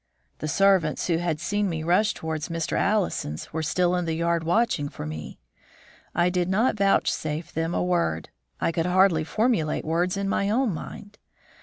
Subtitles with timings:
[0.39, 2.75] The servants, who had seen me rush towards Mr.
[2.75, 5.37] Allison's, were still in the yard watching for me.
[6.15, 8.29] I did not vouchsafe them a word.
[8.59, 11.19] I could hardly formulate words in my own mind.